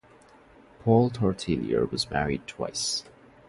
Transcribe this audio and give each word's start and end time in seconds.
Paul 0.79 1.11
Tortelier 1.11 1.85
was 1.91 2.09
married 2.09 2.47
twice. 2.47 3.03